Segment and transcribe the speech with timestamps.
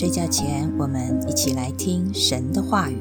[0.00, 2.96] 睡觉前，我们一起来听神的话语，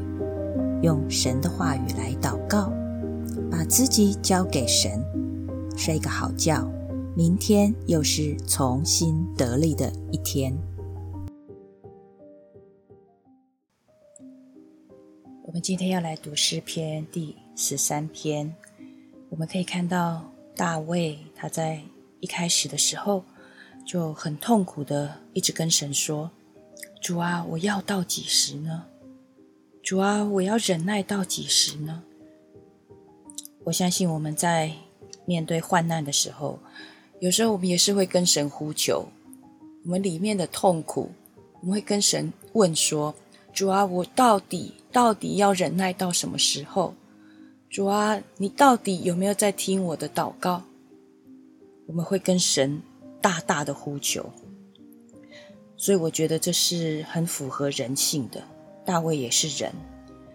[0.83, 2.73] 用神的话语来祷告，
[3.49, 5.01] 把自己交给神，
[5.77, 6.69] 睡个好觉。
[7.15, 10.53] 明天又是重新得力的一天。
[15.45, 18.53] 我们今天要来读诗篇第十三篇。
[19.29, 21.81] 我们可以看到大卫他在
[22.19, 23.23] 一开始的时候
[23.87, 26.29] 就很痛苦的一直跟神说。
[27.01, 28.85] 主啊，我要到几时呢？
[29.81, 32.03] 主啊，我要忍耐到几时呢？
[33.63, 34.73] 我相信我们在
[35.25, 36.59] 面对患难的时候，
[37.19, 39.07] 有时候我们也是会跟神呼求，
[39.85, 41.11] 我们里面的痛苦，
[41.61, 43.15] 我们会跟神问说：
[43.53, 46.93] 主啊，我到底到底要忍耐到什么时候？
[47.69, 50.63] 主啊，你到底有没有在听我的祷告？
[51.87, 52.81] 我们会跟神
[53.21, 54.29] 大大的呼求。
[55.79, 58.43] 所以我觉得这是很符合人性的。
[58.85, 59.71] 大卫也是人，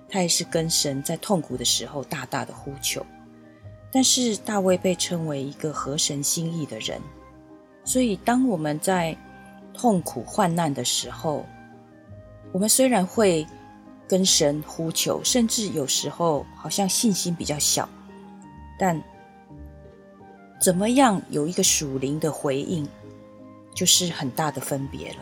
[0.09, 3.05] 他也是跟神在痛苦的时候大大的呼求。
[3.93, 7.01] 但是大卫被称为一个合神心意的人，
[7.85, 9.17] 所以当我们在
[9.75, 11.45] 痛苦患难的时候，
[12.53, 13.47] 我们虽然会
[14.09, 17.87] 跟神呼求，甚至有时候好像信心比较小，
[18.79, 19.01] 但
[20.59, 22.89] 怎么样有一个属灵的回应，
[23.77, 25.19] 就是很大的分别了。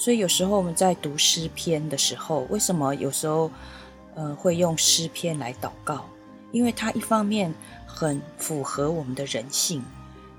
[0.00, 3.50] 所以有时候我们在读诗篇的时候，为什么有时候，
[4.14, 6.06] 呃，会用诗篇来祷告？
[6.52, 7.52] 因为它一方面
[7.86, 9.84] 很符合我们的人性，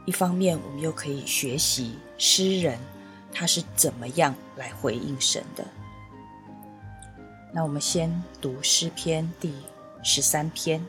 [0.07, 2.79] 一方面我们又可以学习诗人
[3.31, 5.63] 他是怎么样来回应神的。
[7.53, 9.53] 那我们先读诗篇第
[10.01, 10.83] 十三篇，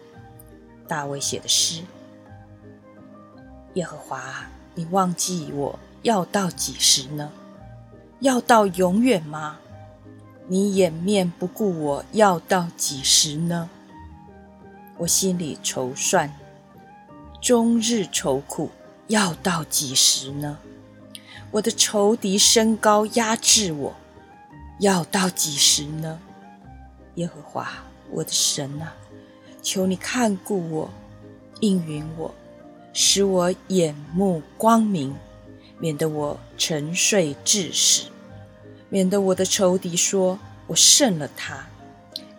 [0.89, 1.83] 大卫写的诗：
[3.75, 7.31] 耶和华，你忘记我要到几时呢？
[8.23, 9.59] 要到永远吗？
[10.47, 13.69] 你掩面不顾我，要到几时呢？
[14.99, 16.33] 我心里愁算，
[17.41, 18.71] 终日愁苦，
[19.09, 20.57] 要到几时呢？
[21.51, 23.93] 我的仇敌升高压制我，
[24.79, 26.21] 要到几时呢？
[27.17, 27.73] 耶和华
[28.13, 28.95] 我的神啊，
[29.63, 30.91] 求你看顾我，
[31.59, 32.33] 应允我，
[32.93, 35.13] 使我眼目光明，
[35.81, 38.12] 免得我沉睡至死。
[38.93, 41.65] 免得我的仇敌说我胜了他，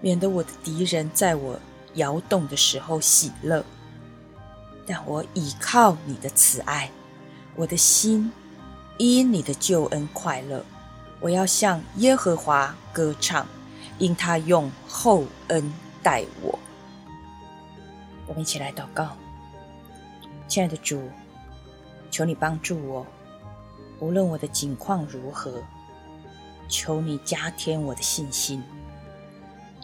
[0.01, 1.59] 免得我的敌人在我
[1.95, 3.65] 摇动的时候喜乐。
[4.85, 6.91] 但我倚靠你的慈爱，
[7.55, 8.31] 我的心
[8.99, 10.63] 因你的救恩快乐。
[11.19, 13.47] 我要向耶和华歌唱，
[13.97, 16.59] 因他用厚恩待我。
[18.27, 19.17] 我们一起来祷告，
[20.47, 21.09] 亲爱的主，
[22.11, 23.03] 求你帮助我，
[23.99, 25.51] 无论我的境况如何。
[26.67, 28.63] 求你加添我的信心，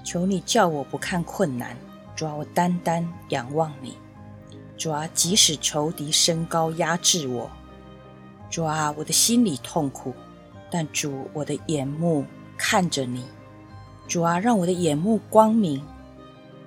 [0.03, 1.75] 求你叫我不看困难，
[2.16, 3.97] 主啊，我单单仰望你。
[4.78, 7.50] 主啊，即使仇敌升高压制我，
[8.50, 10.13] 主啊，我的心里痛苦，
[10.72, 12.25] 但主，我的眼目
[12.57, 13.25] 看着你。
[14.07, 15.85] 主啊，让我的眼目光明，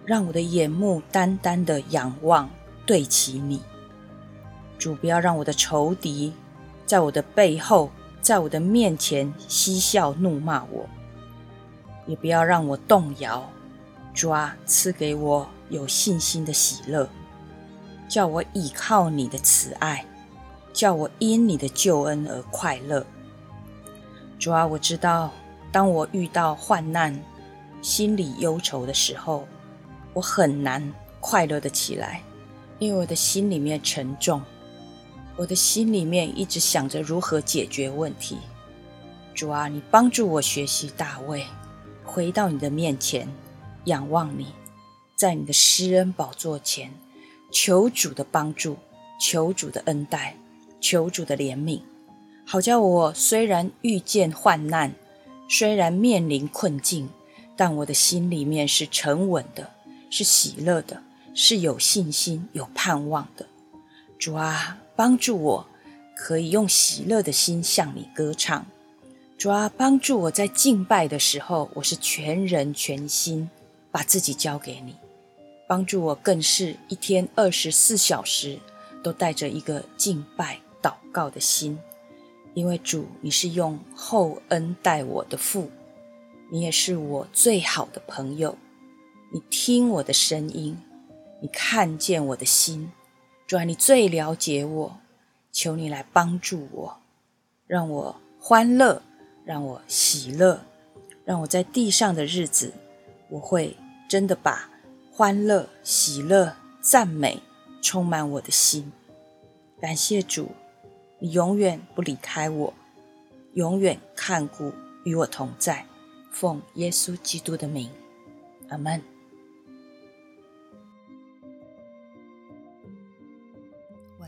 [0.05, 2.49] 让我的眼目单单的仰望
[2.85, 3.63] 对齐你。
[4.79, 6.33] 主，不要让我的仇敌
[6.87, 7.91] 在我的背后。
[8.23, 10.89] 在我的面前嬉笑怒骂我，
[12.07, 13.47] 也不要让我动摇。
[14.15, 17.09] 主啊，赐给我有信心的喜乐，
[18.09, 20.05] 叫我倚靠你的慈爱，
[20.73, 23.05] 叫我因你的救恩而快乐。
[24.39, 25.33] 主啊，我知道，
[25.73, 27.19] 当我遇到患难、
[27.81, 29.49] 心里忧愁的时候，
[30.13, 32.23] 我很难快乐的起来，
[32.79, 34.41] 因为我的心里面沉重。
[35.37, 38.37] 我的心里面一直想着如何解决问题。
[39.35, 41.45] 主啊，你帮助我学习大卫，
[42.05, 43.27] 回到你的面前，
[43.87, 44.49] 仰望你，
[45.17, 46.93] 在你的施恩宝座前，
[47.51, 48.77] 求主的帮助，
[49.19, 50.37] 求主的恩待，
[50.81, 51.81] 求主的怜悯，
[52.45, 54.93] 好叫我虽然遇见患难，
[55.49, 57.09] 虽然面临困境，
[57.57, 59.71] 但我的心里面是沉稳的，
[60.11, 61.03] 是喜乐的，
[61.35, 63.47] 是有信心、有盼望的。
[64.23, 64.79] 主啊。
[64.95, 65.67] 帮助我，
[66.15, 68.65] 可以用喜乐的心向你歌唱。
[69.37, 73.51] 主啊，帮助我在敬拜的时候，我是全人全心
[73.91, 74.95] 把自己交给你。
[75.67, 78.61] 帮助我，更是一天二十四小时
[79.03, 81.77] 都带着一个敬拜祷告的心。
[82.55, 85.69] 因为主，你是用厚恩待我的父，
[86.53, 88.57] 你也是我最好的朋友。
[89.33, 90.79] 你听我的声音，
[91.41, 92.93] 你看见我的心。
[93.53, 94.99] 主啊，你最了解我，
[95.53, 97.01] 求你来帮助我，
[97.67, 99.03] 让我欢乐，
[99.45, 100.63] 让我喜乐，
[101.27, 102.73] 让我在地上的日子，
[103.29, 103.77] 我会
[104.09, 104.71] 真的把
[105.13, 107.43] 欢乐、喜乐、赞美
[107.83, 108.91] 充满我的心。
[109.79, 110.53] 感谢主，
[111.19, 112.73] 你永远不离开我，
[113.53, 114.73] 永远看顾
[115.05, 115.85] 与我同在。
[116.31, 117.91] 奉耶稣基督的名，
[118.71, 119.12] 阿门。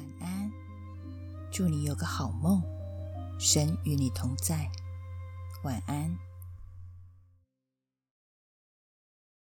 [0.05, 0.53] 晚安，
[1.51, 2.63] 祝你有个好梦，
[3.39, 4.71] 神与你同在。
[5.63, 6.15] 晚安。